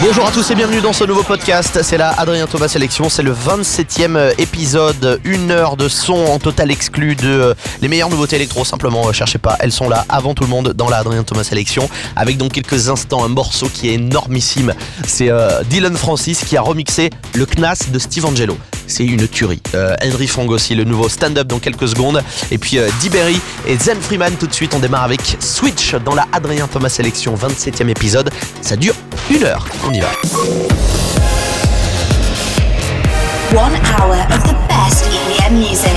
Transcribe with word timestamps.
Bonjour 0.00 0.26
à 0.26 0.30
tous 0.30 0.50
et 0.50 0.54
bienvenue 0.54 0.80
dans 0.80 0.92
ce 0.92 1.04
nouveau 1.04 1.22
podcast. 1.22 1.80
C'est 1.82 1.98
la 1.98 2.10
Adrien 2.10 2.46
Thomas 2.46 2.68
Sélection. 2.68 3.08
C'est 3.08 3.22
le 3.22 3.32
27e 3.32 4.40
épisode. 4.40 5.20
Une 5.24 5.50
heure 5.50 5.76
de 5.76 5.88
son 5.88 6.14
en 6.14 6.38
total 6.38 6.70
exclu 6.70 7.14
de 7.14 7.28
euh, 7.28 7.54
les 7.80 7.88
meilleures 7.88 8.08
nouveautés 8.08 8.36
électro. 8.36 8.64
Simplement, 8.64 9.08
euh, 9.08 9.12
cherchez 9.12 9.38
pas. 9.38 9.56
Elles 9.60 9.72
sont 9.72 9.88
là 9.88 10.04
avant 10.08 10.34
tout 10.34 10.42
le 10.42 10.48
monde 10.48 10.72
dans 10.72 10.88
la 10.88 10.98
Adrien 10.98 11.22
Thomas 11.22 11.44
Sélection. 11.44 11.88
Avec 12.16 12.38
donc 12.38 12.52
quelques 12.52 12.88
instants 12.88 13.24
un 13.24 13.28
morceau 13.28 13.68
qui 13.68 13.90
est 13.90 13.94
énormissime. 13.94 14.74
C'est 15.06 15.30
euh, 15.30 15.62
Dylan 15.64 15.96
Francis 15.96 16.44
qui 16.44 16.56
a 16.56 16.62
remixé 16.62 17.10
le 17.34 17.46
Knas 17.46 17.84
de 17.92 17.98
Steve 17.98 18.24
Angelo. 18.24 18.56
C'est 18.86 19.04
une 19.04 19.26
tuerie. 19.28 19.60
Henry 20.02 20.26
Fong 20.26 20.48
aussi, 20.48 20.74
le 20.74 20.84
nouveau 20.84 21.08
stand-up 21.08 21.46
dans 21.46 21.58
quelques 21.58 21.88
secondes. 21.88 22.22
Et 22.50 22.58
puis 22.58 22.78
Berry 23.10 23.40
et 23.66 23.76
Zen 23.78 24.00
Freeman 24.00 24.34
tout 24.38 24.46
de 24.46 24.54
suite. 24.54 24.74
On 24.74 24.78
démarre 24.78 25.04
avec 25.04 25.36
Switch 25.40 25.94
dans 25.94 26.14
la 26.14 26.26
Adrien 26.32 26.66
Thomas 26.66 26.88
Sélection 26.88 27.34
27e 27.34 27.88
épisode. 27.88 28.30
Ça 28.60 28.76
dure 28.76 28.94
une 29.30 29.44
heure. 29.44 29.66
On 29.86 29.92
y 29.92 30.00
va. 30.00 30.10
One 33.52 33.74
hour 33.98 34.16
of 34.30 34.42
the 34.44 34.56
best 34.68 35.06
EDM 35.06 35.54
music. 35.54 35.92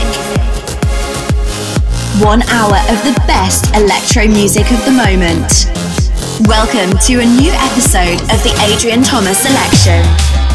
One 2.24 2.44
hour 2.50 2.78
of 2.90 3.04
the 3.04 3.20
best 3.28 3.76
electro 3.76 4.28
music 4.28 4.66
of 4.72 4.84
the 4.86 4.92
moment. 4.92 5.68
Welcome 6.48 6.98
to 7.08 7.20
a 7.20 7.26
new 7.26 7.52
episode 7.52 8.22
of 8.32 8.44
the 8.44 8.54
Adrian 8.72 9.02
Thomas 9.02 9.40
Selection. 9.40 10.47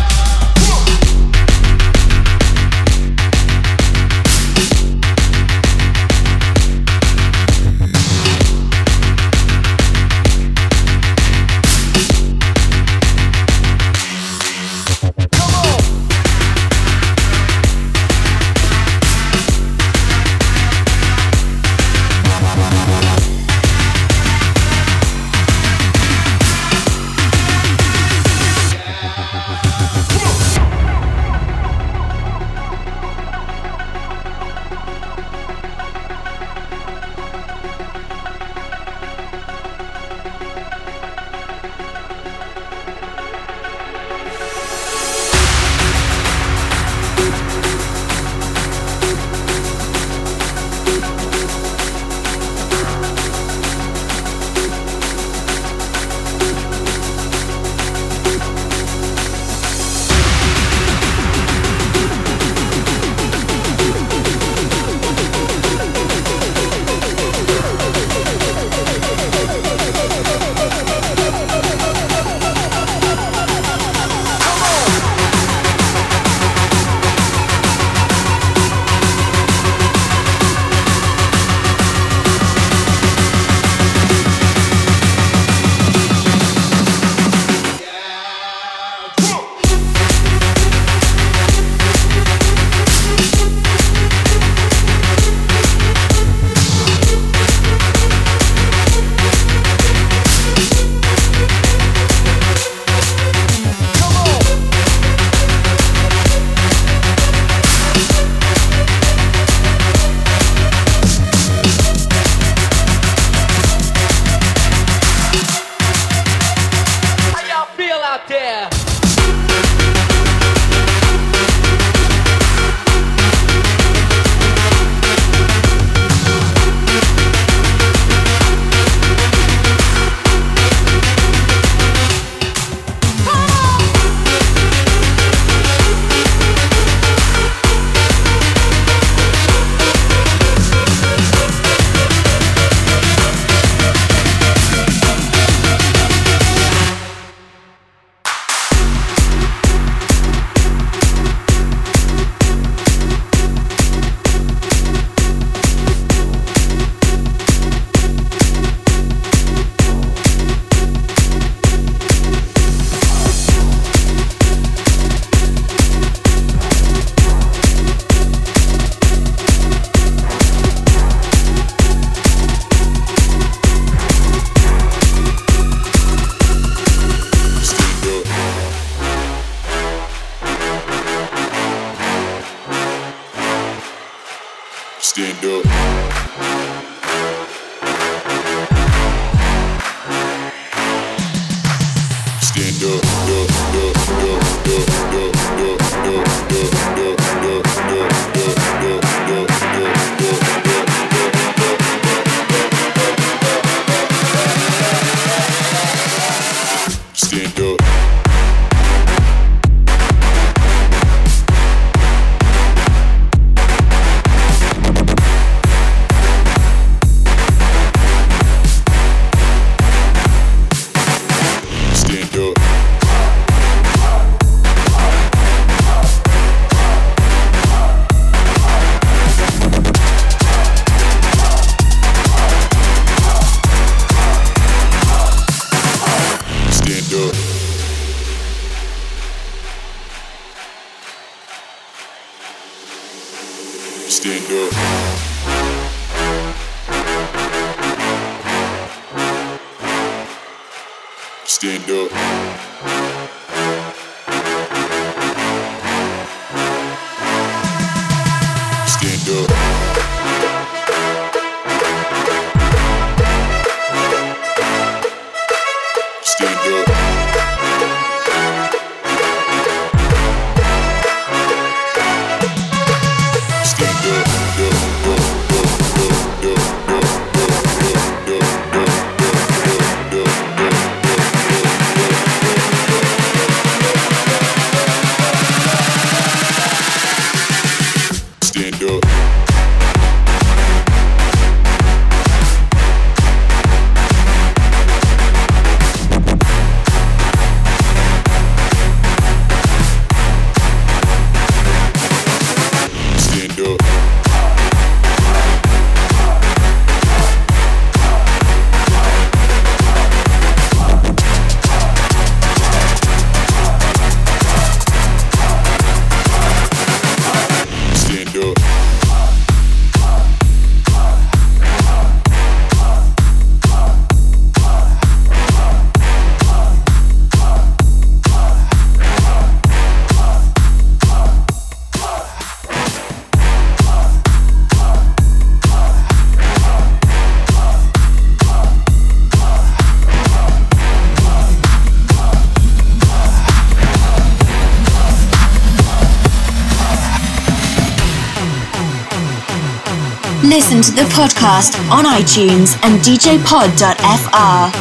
To 350.82 350.90
the 350.90 351.02
podcast 351.02 351.78
on 351.92 352.04
iTunes 352.06 352.76
and 352.82 352.98
djpod.fr. 353.02 354.72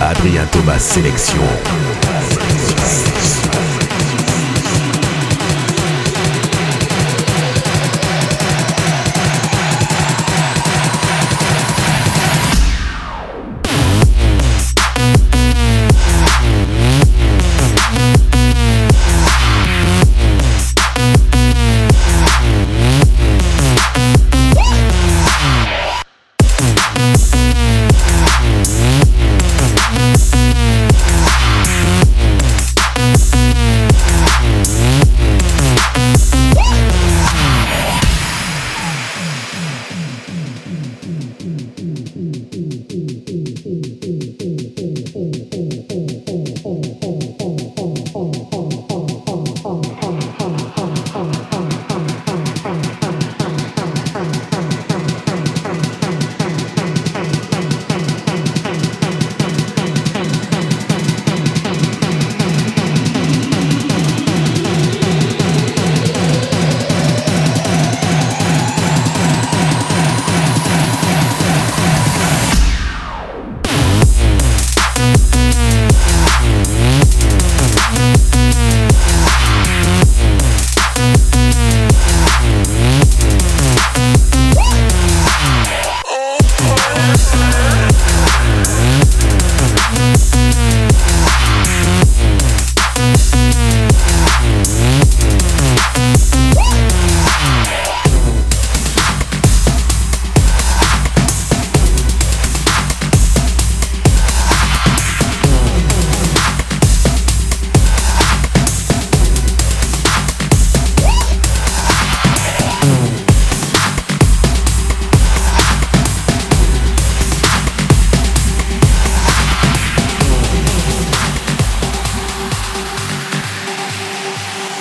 Adrien 0.00 0.46
Thomas 0.50 0.84
Sélection. 0.84 1.85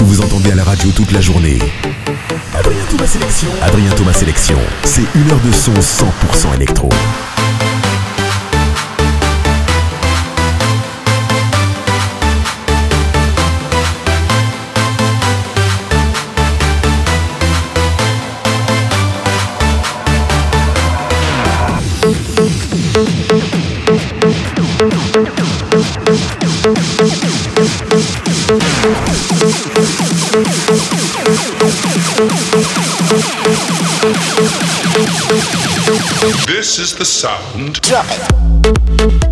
Que 0.00 0.04
vous 0.04 0.20
entendez 0.20 0.50
à 0.50 0.54
la 0.54 0.64
radio 0.64 0.90
toute 0.90 1.12
la 1.12 1.20
journée. 1.20 1.58
Adrien 2.54 2.84
Thomas 2.88 3.06
Sélection. 3.06 3.48
Adrien 3.62 3.90
Thomas 3.90 4.12
Sélection. 4.12 4.58
C'est 4.84 5.04
une 5.14 5.30
heure 5.30 5.40
de 5.40 5.52
son 5.52 5.74
100% 5.74 6.54
électro. 6.54 6.88
This 36.46 36.80
is 36.80 36.96
the 36.96 37.04
sound. 37.04 37.80
Drop 37.82 38.06
it. 38.10 39.29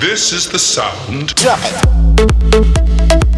This 0.00 0.32
is 0.32 0.48
the 0.48 0.58
sound. 0.58 1.34
Drop 1.34 1.58
it. 1.62 3.35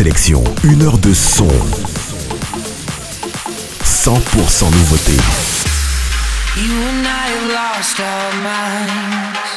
Sélection. 0.00 0.42
Une 0.64 0.80
heure 0.80 0.96
de 0.96 1.12
son. 1.12 1.46
100% 3.84 4.70
nouveauté. 4.70 5.12
You 6.56 6.72
and 6.88 7.06
I 7.06 7.28
have 7.28 7.48
lost 7.52 8.00
our 8.00 8.32
minds. 8.40 9.50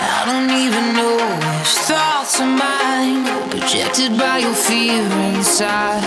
I 0.00 0.24
don't 0.24 0.50
even 0.50 0.94
know 0.94 1.16
which 1.18 1.74
thoughts 1.84 2.40
are 2.40 2.46
mine, 2.46 3.26
projected 3.50 4.16
by 4.16 4.38
your 4.38 4.54
fear 4.54 5.04
inside. 5.34 6.00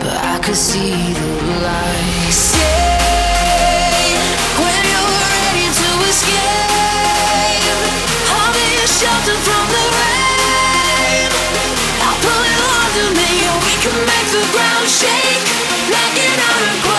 But 0.00 0.12
I 0.12 0.38
could 0.44 0.54
see 0.54 0.92
the 0.92 1.62
light. 1.64 2.30
Stay 2.30 3.40
when 4.60 4.84
you're 4.92 5.12
ready 5.24 5.66
to 5.80 5.88
escape. 6.10 6.68
I'll 8.36 8.52
be 8.52 8.68
a 8.84 8.86
shelter 8.86 9.36
from 9.46 9.66
the 9.72 9.82
rain. 9.96 10.21
Pull 12.22 12.44
it 12.46 12.60
onto 12.62 13.04
me. 13.18 13.30
You 13.42 13.78
can 13.82 13.98
make 14.06 14.28
the 14.30 14.44
ground 14.54 14.86
shake, 14.86 15.42
knocking 15.90 16.38
out 16.38 16.62
a 16.62 16.91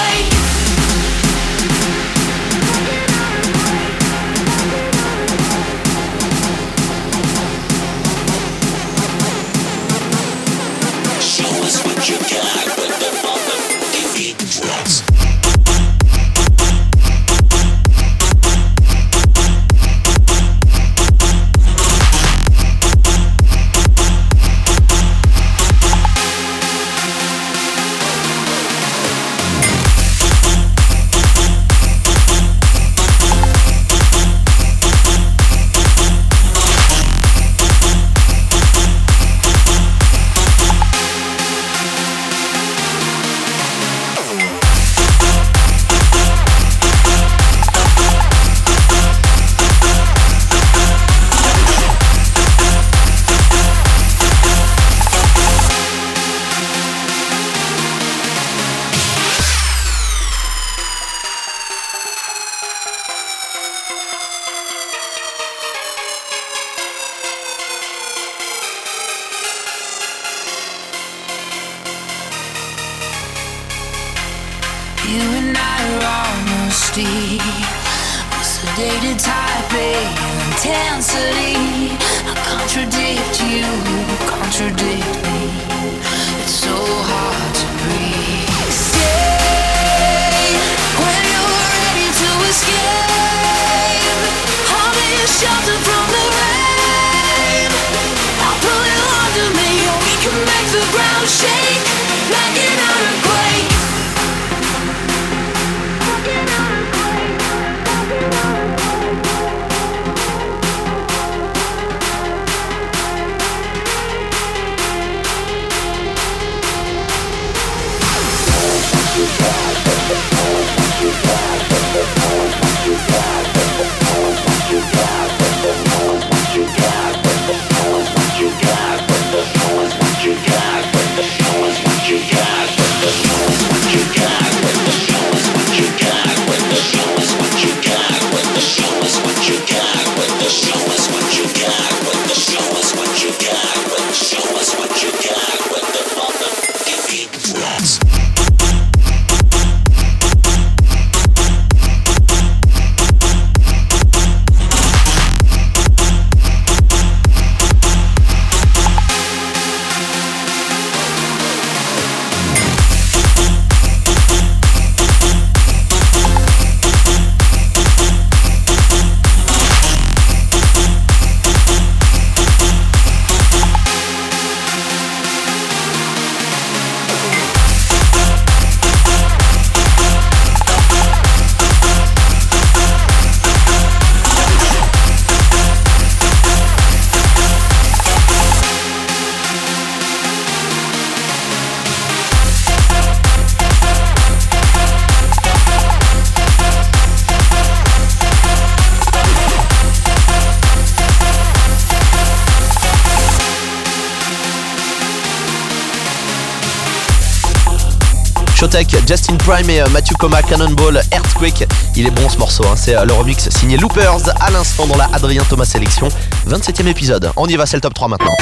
Prime 209.54 209.70
et 209.70 209.82
euh, 209.82 209.89
Matthew 209.89 210.16
Coma, 210.18 210.42
Cannonball, 210.42 211.00
Earthquake. 211.12 211.68
Il 211.96 212.08
est 212.08 212.12
bon 212.12 212.28
ce 212.28 212.39
morceau, 212.39 212.63
hein. 212.66 212.74
c'est 212.76 212.96
euh, 212.96 213.06
le 213.06 213.13
remix 213.13 213.50
signé 213.50 213.78
Loopers 213.78 214.34
à 214.42 214.50
l'instant 214.50 214.88
dans 214.88 214.98
la 214.98 215.08
Adrien 215.13 215.44
Thomas 215.48 215.66
sélection. 215.66 216.08
27 216.48 216.82
e 216.82 216.88
épisode. 216.88 217.32
On 217.36 217.46
y 217.46 217.56
va, 217.56 217.68
c'est 217.68 217.78
le 217.78 217.82
top 217.82 217.94
3 217.94 218.08
maintenant. 218.08 218.36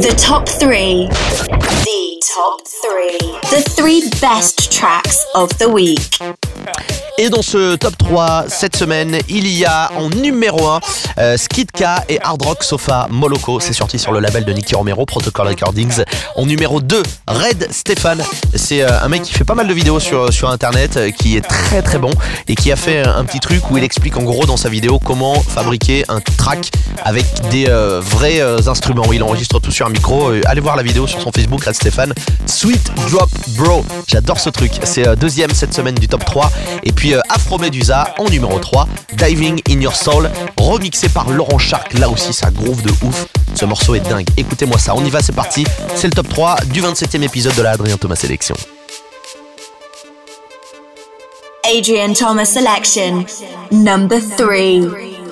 The 0.00 0.14
top 0.14 0.48
three. 0.60 1.08
The 1.08 2.20
top 2.20 2.62
three. 2.64 3.18
The 3.50 3.64
three 3.74 4.08
best 4.20 4.70
tracks 4.70 5.26
of 5.34 5.50
the 5.58 5.66
week. 5.66 6.20
Et 7.16 7.30
dans 7.30 7.42
ce 7.42 7.76
top 7.76 7.96
3, 7.96 8.46
cette 8.48 8.74
semaine, 8.74 9.18
il 9.28 9.46
y 9.46 9.64
a 9.64 9.92
en 9.96 10.10
numéro 10.10 10.66
1 10.66 10.80
euh, 11.18 11.36
Skidka 11.36 12.02
et 12.08 12.18
Hard 12.20 12.42
Rock 12.42 12.64
Sofa 12.64 13.06
Moloko. 13.08 13.60
C'est 13.60 13.72
sorti 13.72 14.00
sur 14.00 14.10
le 14.10 14.18
label 14.18 14.44
de 14.44 14.52
Nicky 14.52 14.74
Romero, 14.74 15.06
Protocol 15.06 15.46
Recordings. 15.46 16.02
En 16.34 16.44
numéro 16.44 16.80
2, 16.80 17.02
Red 17.28 17.68
Stéphane. 17.70 18.20
C'est 18.56 18.82
euh, 18.82 19.00
un 19.00 19.08
mec 19.08 19.22
qui 19.22 19.32
fait 19.32 19.44
pas 19.44 19.54
mal 19.54 19.68
de 19.68 19.72
vidéos 19.72 20.00
sur, 20.00 20.32
sur 20.32 20.50
internet, 20.50 20.96
euh, 20.96 21.10
qui 21.12 21.36
est 21.36 21.40
très 21.40 21.82
très 21.82 21.98
bon 21.98 22.10
et 22.48 22.56
qui 22.56 22.72
a 22.72 22.76
fait 22.76 23.06
un 23.06 23.24
petit 23.24 23.38
truc 23.38 23.70
où 23.70 23.78
il 23.78 23.84
explique 23.84 24.16
en 24.16 24.24
gros 24.24 24.44
dans 24.44 24.56
sa 24.56 24.68
vidéo 24.68 24.98
comment 24.98 25.40
fabriquer 25.40 26.04
un 26.08 26.18
track 26.20 26.72
avec 27.04 27.26
des 27.50 27.66
vrais 28.00 28.40
instruments. 28.66 29.12
Il 29.12 29.22
enregistre 29.22 29.60
tout 29.60 29.70
sur 29.70 29.86
un 29.86 29.90
micro. 29.90 30.32
Allez 30.46 30.60
voir 30.60 30.74
la 30.74 30.82
vidéo 30.82 31.06
sur 31.06 31.20
son 31.20 31.30
Facebook, 31.30 31.64
Red 31.64 31.74
Stéphane. 31.74 32.12
Sweet 32.46 32.90
Drop 33.10 33.30
Bro. 33.56 33.84
J'adore 34.08 34.40
ce 34.40 34.50
truc. 34.50 34.72
C'est 34.82 35.16
deuxième 35.16 35.50
cette 35.50 35.74
semaine 35.74 35.94
du 35.94 36.08
top 36.08 36.24
3. 36.24 36.50
Et 36.82 36.92
puis 36.92 37.03
puis 37.04 37.12
euh, 37.12 37.20
Afro 37.28 37.58
Medusa 37.58 38.14
en 38.18 38.30
numéro 38.30 38.58
3, 38.58 38.88
Diving 39.12 39.60
in 39.68 39.78
Your 39.78 39.94
Soul, 39.94 40.30
remixé 40.56 41.10
par 41.10 41.28
Laurent 41.28 41.58
Shark, 41.58 41.92
là 41.98 42.08
aussi 42.08 42.32
ça 42.32 42.50
groove 42.50 42.80
de 42.80 42.92
ouf. 43.06 43.26
Ce 43.54 43.66
morceau 43.66 43.94
est 43.94 44.00
dingue, 44.00 44.26
écoutez-moi 44.38 44.78
ça, 44.78 44.94
on 44.96 45.04
y 45.04 45.10
va, 45.10 45.20
c'est 45.20 45.34
parti, 45.34 45.66
c'est 45.96 46.06
le 46.06 46.14
top 46.14 46.30
3 46.30 46.56
du 46.72 46.80
27e 46.80 47.22
épisode 47.22 47.54
de 47.56 47.60
la 47.60 47.72
Adrien 47.72 47.98
Thomas 47.98 48.16
Selection. 48.16 48.54
Adrian 51.76 52.14
Thomas 52.14 52.46
Selection, 52.46 53.26
number 53.70 54.20
3. 54.38 55.23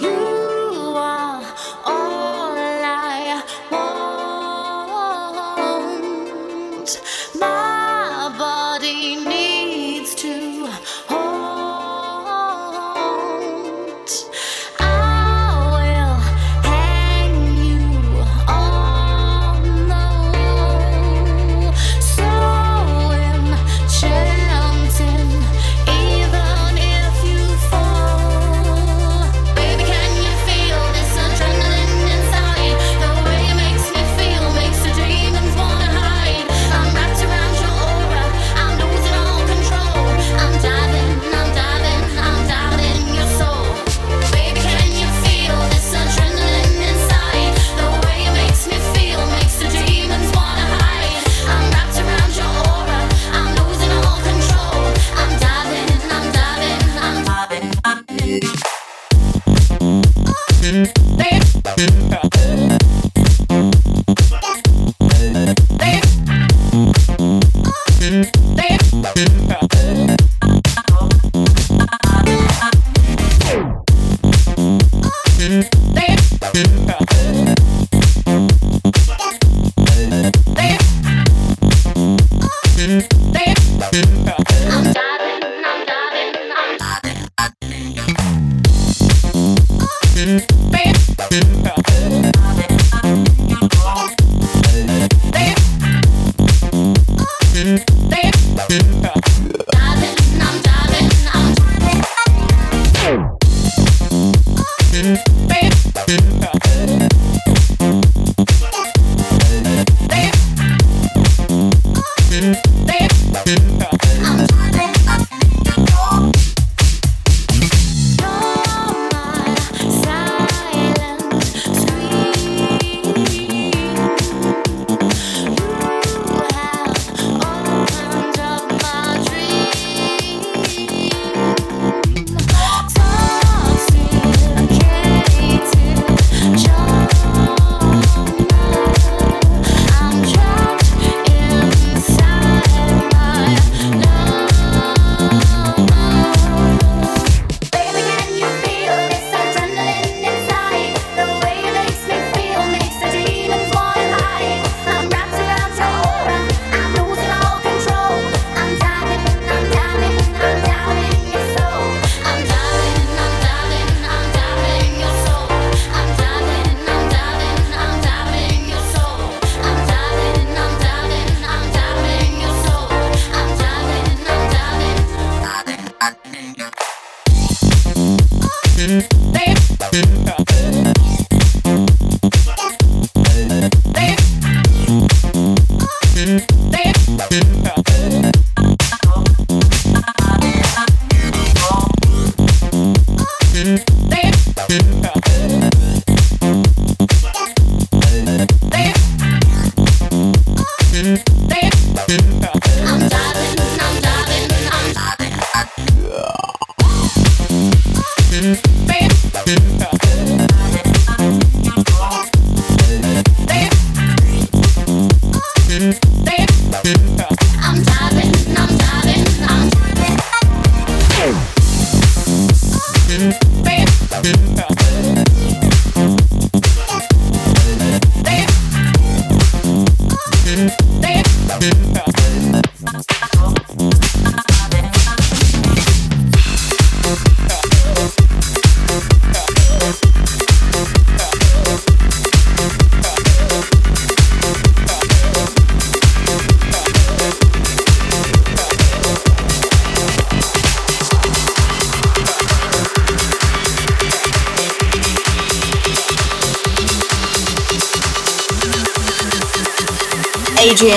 Diving, 208.32 208.81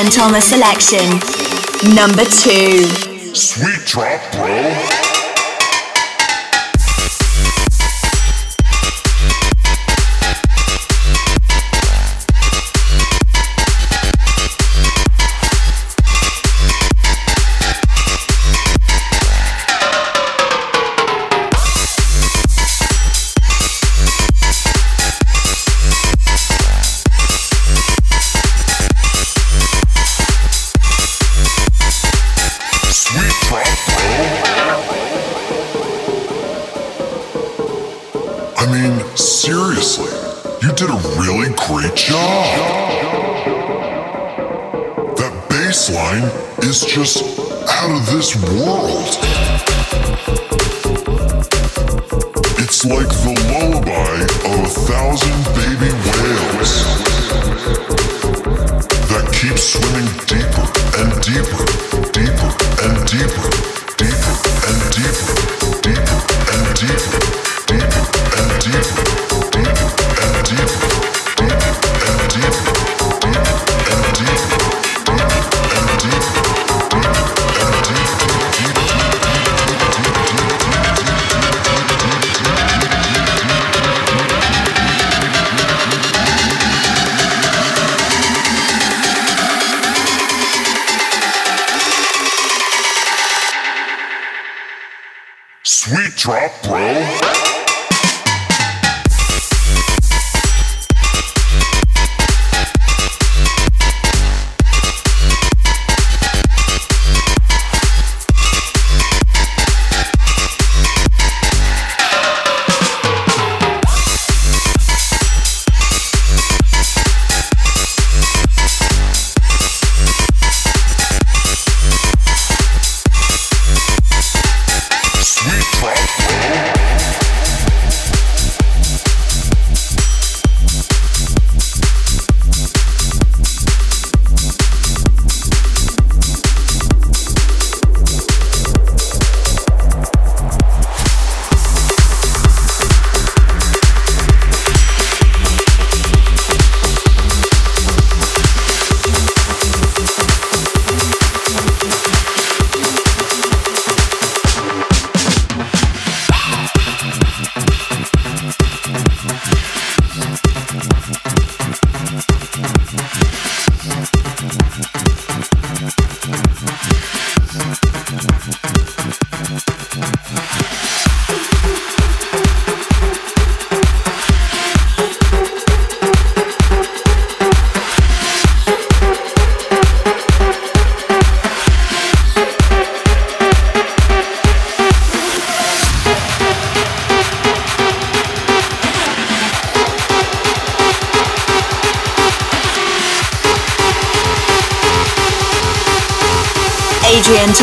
Thomas 0.10 0.50
selection. 0.50 1.06
Number 1.96 2.24
two. 2.26 3.34
Sweet 3.34 3.86
drop, 3.86 4.22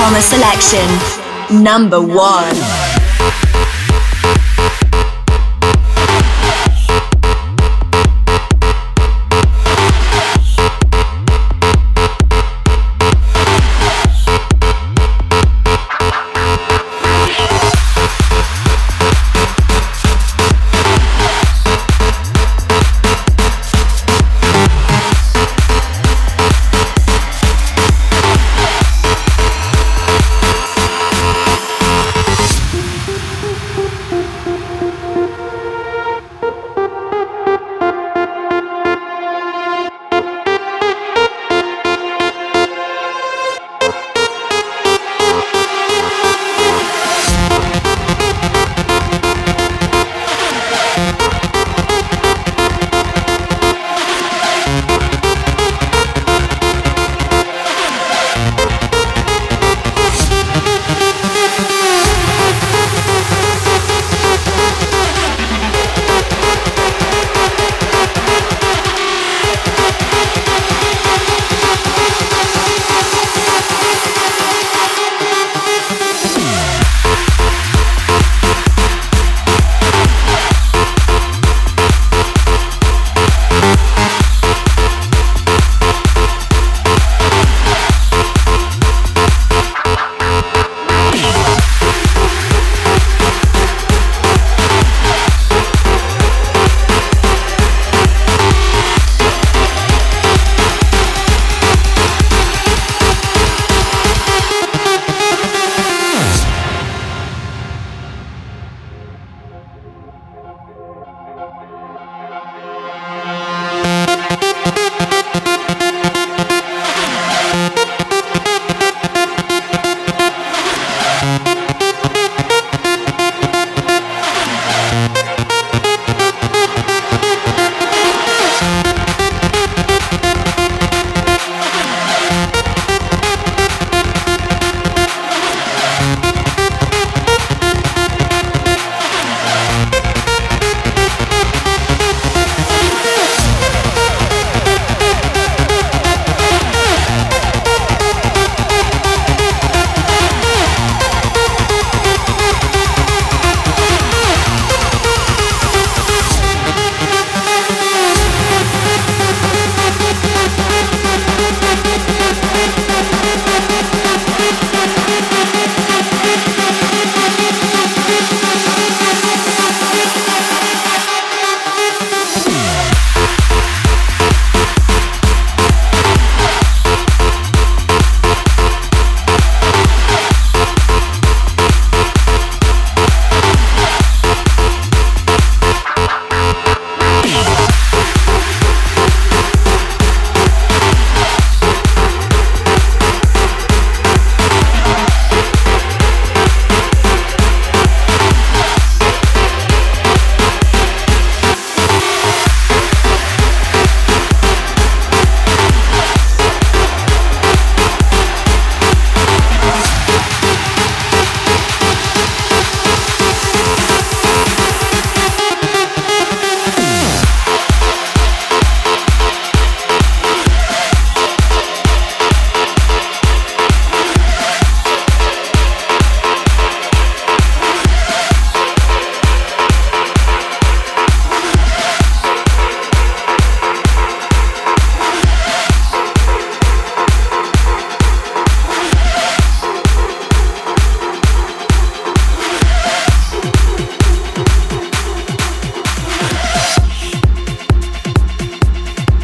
Thomas 0.02 0.24
selection. 0.24 1.62
Number 1.62 2.00
one. 2.00 2.81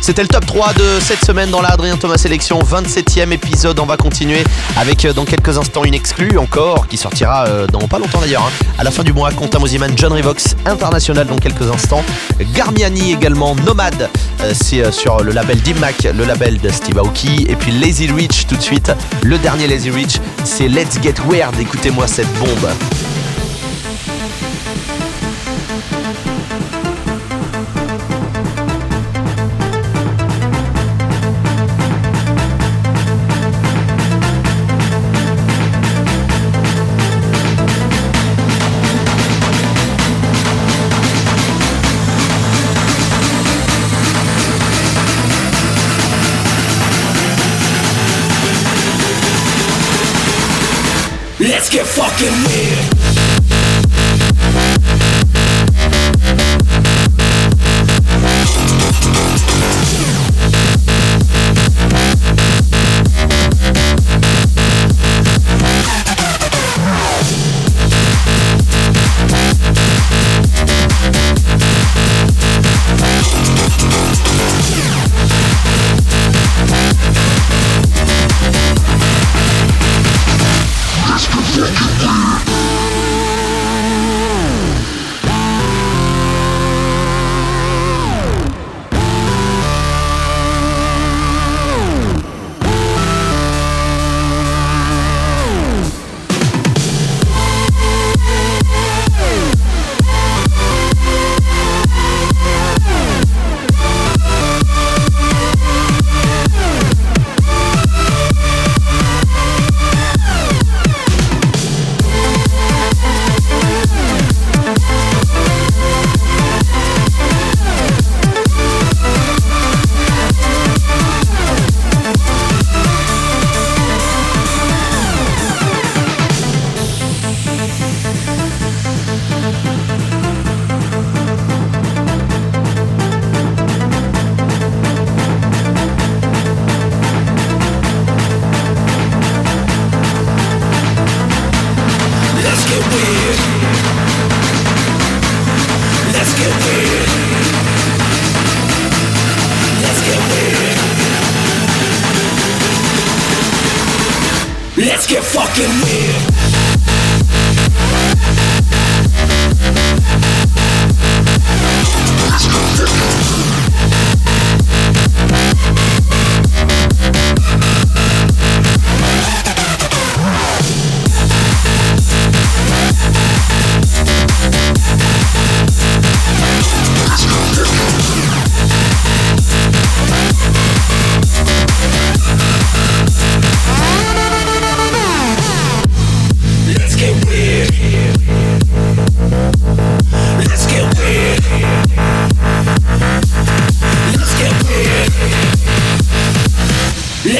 C'était 0.08 0.22
le 0.22 0.28
top 0.28 0.46
3 0.46 0.72
de 0.72 1.00
cette 1.00 1.22
semaine 1.22 1.50
dans 1.50 1.60
la 1.60 1.68
Adrien 1.68 1.98
Thomas 1.98 2.16
Sélection, 2.16 2.58
27e 2.60 3.30
épisode. 3.30 3.78
On 3.78 3.84
va 3.84 3.98
continuer 3.98 4.42
avec 4.78 5.04
euh, 5.04 5.12
dans 5.12 5.26
quelques 5.26 5.58
instants 5.58 5.84
une 5.84 5.92
exclue 5.92 6.38
encore 6.38 6.88
qui 6.88 6.96
sortira 6.96 7.44
euh, 7.46 7.66
dans 7.66 7.86
pas 7.86 7.98
longtemps 7.98 8.22
d'ailleurs. 8.22 8.42
hein. 8.42 8.66
À 8.78 8.84
la 8.84 8.90
fin 8.90 9.02
du 9.02 9.12
mois, 9.12 9.30
Quentin 9.32 9.58
Mosiman, 9.58 9.92
John 9.96 10.14
Revox 10.14 10.56
International 10.64 11.26
dans 11.26 11.36
quelques 11.36 11.70
instants. 11.70 12.02
Garmiani 12.54 13.12
également, 13.12 13.54
Nomade, 13.54 14.08
euh, 14.40 14.54
c'est 14.58 14.90
sur 14.92 15.22
le 15.22 15.30
label 15.30 15.58
Mac, 15.78 16.02
le 16.04 16.24
label 16.24 16.58
de 16.58 16.70
Steve 16.70 16.96
Aoki. 16.96 17.44
Et 17.46 17.54
puis 17.56 17.72
Lazy 17.72 18.10
Rich 18.10 18.46
tout 18.46 18.56
de 18.56 18.62
suite. 18.62 18.90
Le 19.22 19.36
dernier 19.36 19.66
Lazy 19.66 19.90
Rich, 19.90 20.20
c'est 20.42 20.68
Let's 20.68 20.98
Get 21.02 21.16
Weird. 21.28 21.60
Écoutez-moi 21.60 22.06
cette 22.06 22.32
bombe. 22.38 22.70
Let's 51.40 51.70
get 51.70 51.86
fucking 51.86 52.32
weird. 52.46 52.97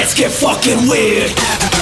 Let's 0.08 0.18
get 0.18 0.32
fucking 0.32 0.88
weird. 0.88 1.77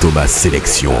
Thomas 0.00 0.28
Sélection. 0.28 0.92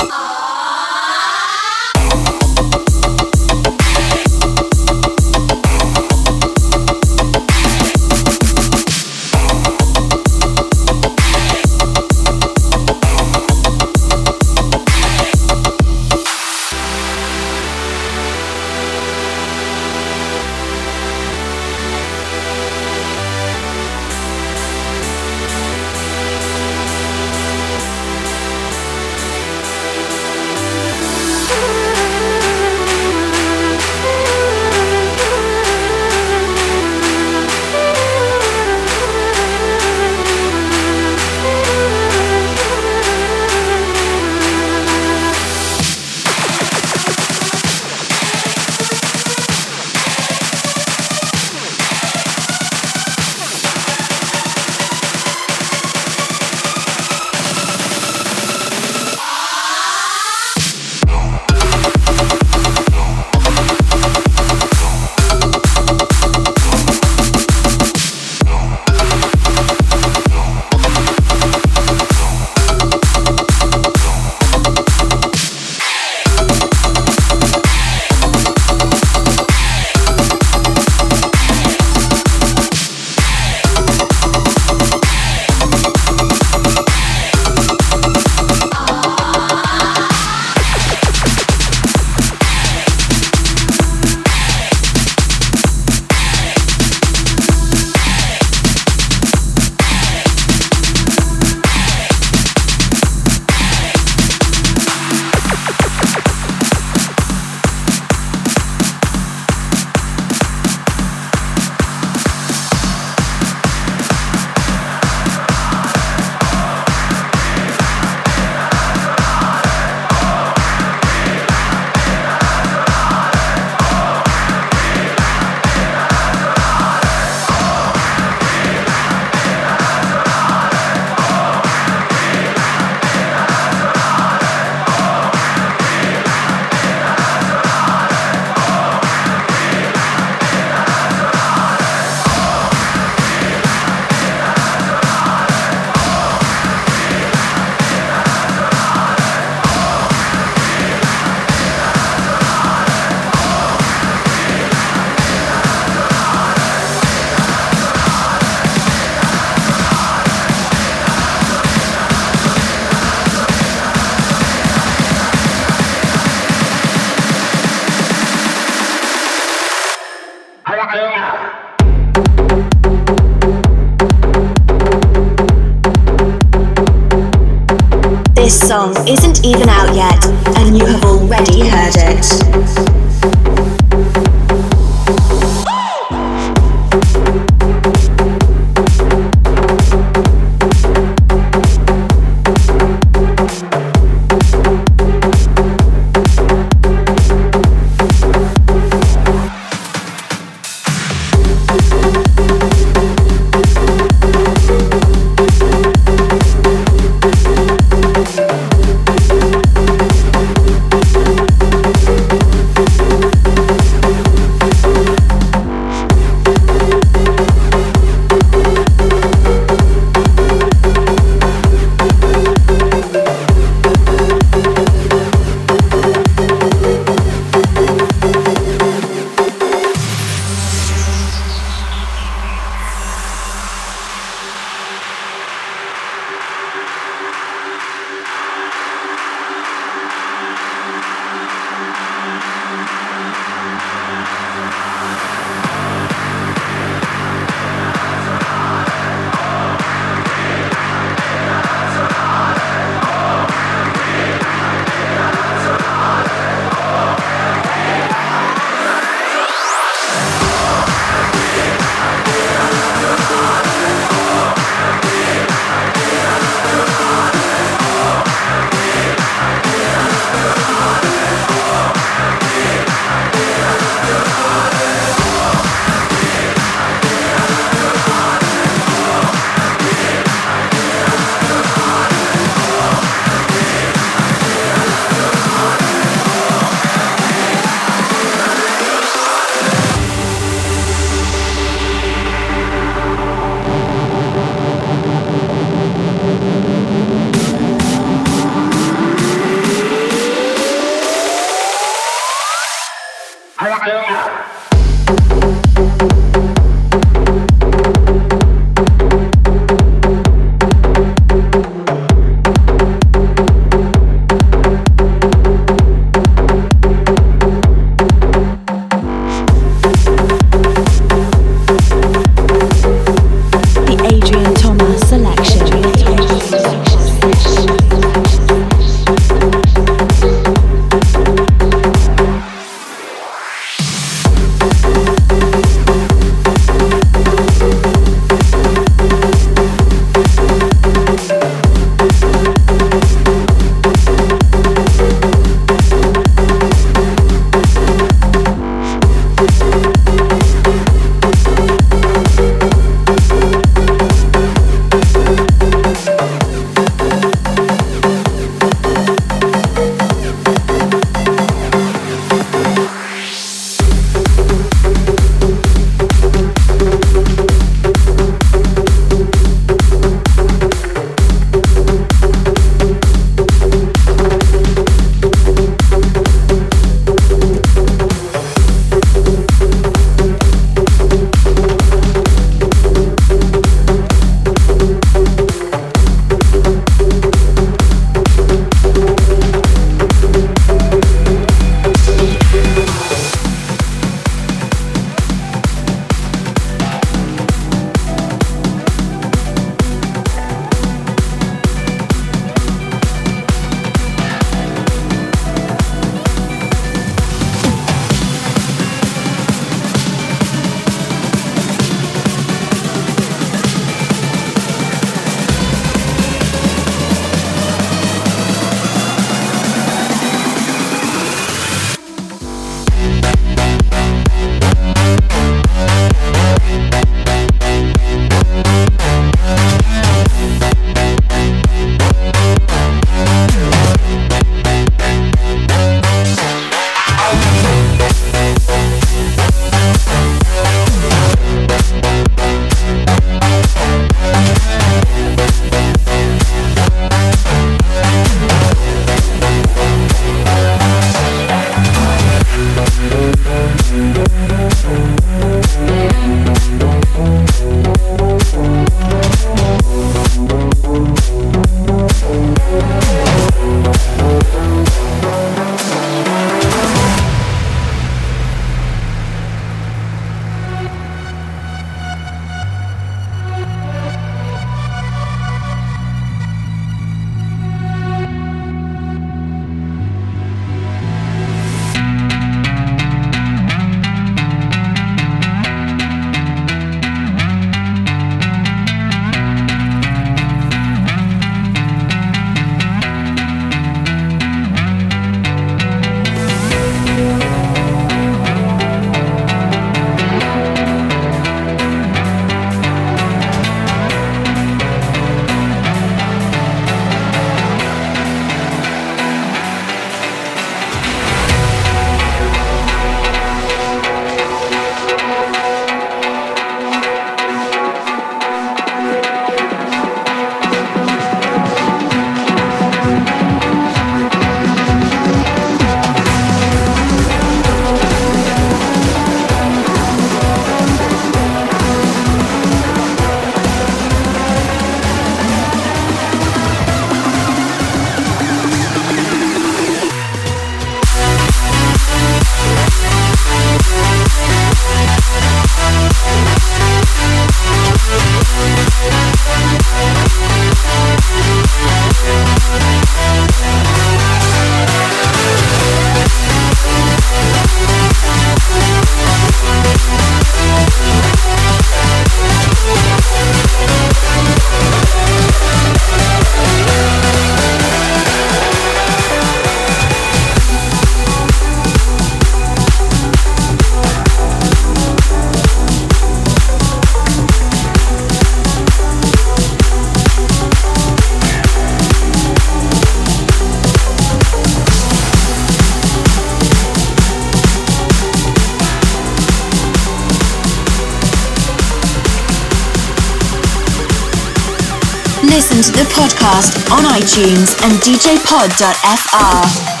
Podcast 596.21 596.77
on 596.91 597.03
iTunes 597.05 597.73
and 597.83 597.93
djpod.fr. 598.03 600.00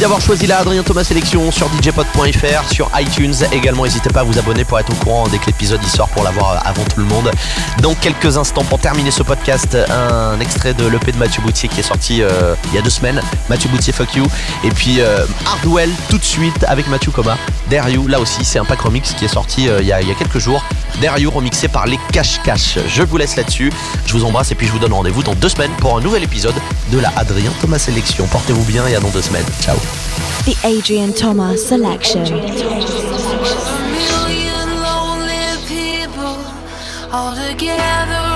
D'avoir 0.00 0.20
choisi 0.20 0.46
la 0.46 0.58
Adrien 0.58 0.82
Thomas 0.82 1.04
Sélection 1.04 1.50
sur 1.50 1.68
djpod.fr, 1.80 2.70
sur 2.70 2.90
iTunes. 3.00 3.34
Également, 3.50 3.84
n'hésitez 3.84 4.10
pas 4.10 4.20
à 4.20 4.22
vous 4.24 4.38
abonner 4.38 4.62
pour 4.64 4.78
être 4.78 4.90
au 4.92 4.94
courant 5.04 5.26
dès 5.26 5.38
que 5.38 5.46
l'épisode 5.46 5.82
y 5.82 5.88
sort 5.88 6.08
pour 6.10 6.22
l'avoir 6.22 6.64
avant 6.66 6.84
tout 6.84 7.00
le 7.00 7.06
monde. 7.06 7.30
Dans 7.80 7.94
quelques 7.94 8.36
instants, 8.36 8.62
pour 8.64 8.78
terminer 8.78 9.10
ce 9.10 9.22
podcast, 9.22 9.74
un 9.74 10.38
extrait 10.38 10.74
de 10.74 10.86
l'EP 10.86 11.12
de 11.12 11.16
Mathieu 11.16 11.40
Boutier 11.40 11.68
qui 11.70 11.80
est 11.80 11.82
sorti 11.82 12.22
euh, 12.22 12.54
il 12.66 12.74
y 12.74 12.78
a 12.78 12.82
deux 12.82 12.90
semaines. 12.90 13.22
Mathieu 13.48 13.70
Boutier, 13.70 13.92
fuck 13.92 14.14
you. 14.14 14.26
Et 14.64 14.68
puis 14.68 15.00
euh, 15.00 15.24
Hardwell 15.46 15.90
tout 16.10 16.18
de 16.18 16.24
suite 16.24 16.64
avec 16.68 16.88
Mathieu 16.88 17.10
Coma. 17.10 17.38
Dare 17.70 17.88
là 18.06 18.20
aussi, 18.20 18.44
c'est 18.44 18.58
un 18.58 18.64
pack 18.64 18.82
remix 18.82 19.14
qui 19.14 19.24
est 19.24 19.28
sorti 19.28 19.68
euh, 19.68 19.80
il, 19.80 19.88
y 19.88 19.92
a, 19.92 20.02
quelques 20.14 20.38
jours. 20.38 20.62
Dare 21.00 21.16
remixé 21.32 21.68
par 21.68 21.86
les 21.86 21.98
Cash 22.12 22.40
Cash. 22.44 22.78
Je 22.86 23.02
vous 23.02 23.16
laisse 23.16 23.36
là-dessus. 23.36 23.72
Je 24.06 24.12
vous 24.12 24.24
embrasse 24.24 24.52
et 24.52 24.54
puis 24.54 24.66
je 24.66 24.72
vous 24.72 24.78
donne 24.78 24.92
rendez-vous 24.92 25.22
dans 25.22 25.34
deux 25.34 25.48
semaines 25.48 25.72
pour 25.80 25.96
un 25.96 26.00
nouvel 26.00 26.22
épisode 26.22 26.54
de 26.92 26.98
la 26.98 27.12
Adrien 27.16 27.50
Thomas 27.60 27.78
Sélection. 27.78 28.26
Portez-vous 28.26 28.64
bien 28.64 28.86
et 28.86 28.94
à 28.94 29.00
dans 29.00 29.08
deux 29.08 29.22
semaines. 29.22 29.46
Ciao. 29.60 29.76
The 30.46 30.56
Adrian 30.64 31.12
Thomas 31.12 31.66
Selection. 31.68 32.22
million 32.24 32.42
lonely 34.86 35.48
people 35.66 36.38
all 37.12 37.34
together 37.34 38.26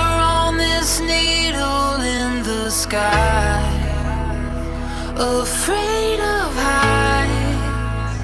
on 0.43 0.57
this 0.57 0.99
needle 0.99 2.01
in 2.01 2.43
the 2.43 2.69
sky, 2.69 3.63
afraid 5.17 6.19
of 6.19 6.53
heights, 6.67 8.19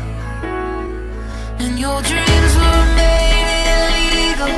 and 1.64 1.80
your 1.80 2.02
dreams 2.02 2.54
were 2.62 2.86
made 2.96 3.68
illegal 3.80 4.56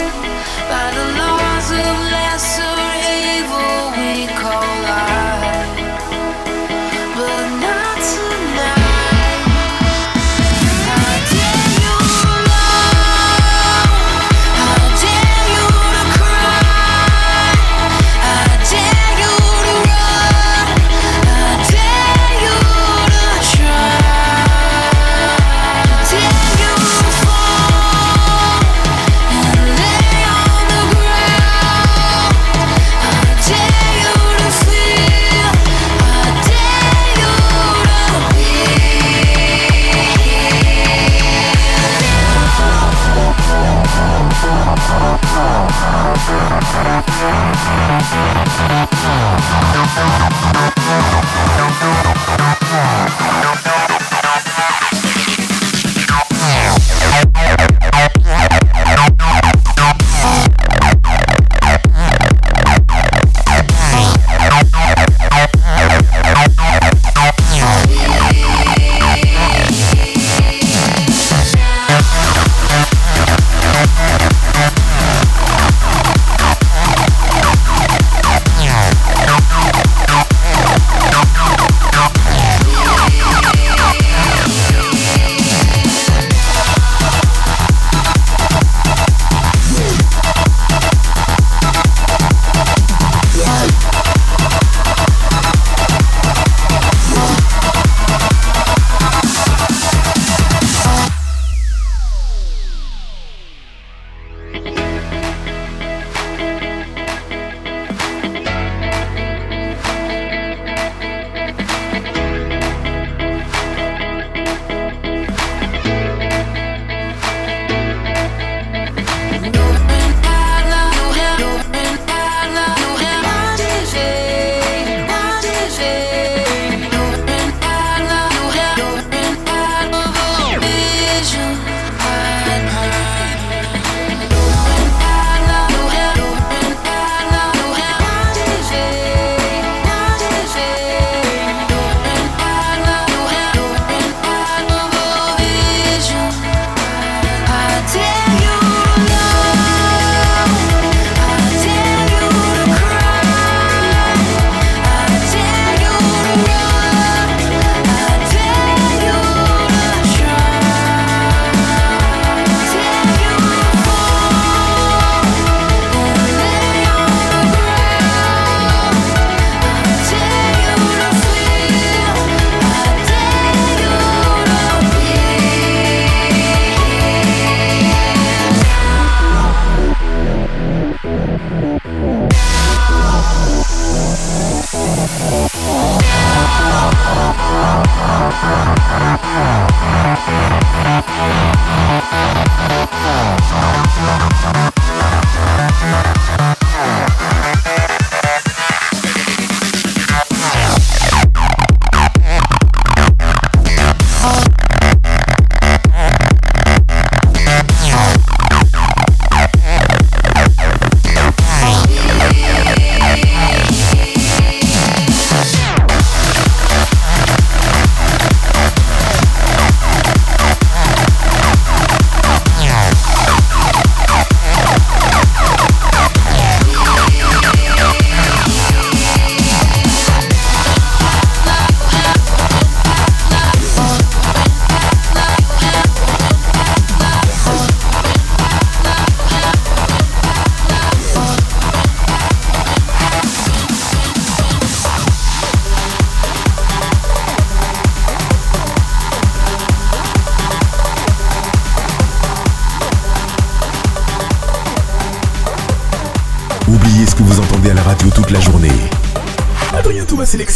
by 0.72 0.88
the 0.98 1.06
laws 1.20 1.70
of 1.72 1.96
lesser 2.14 2.78
evil 3.38 3.78
we 4.00 4.12
call 4.42 4.70
life, 4.90 5.29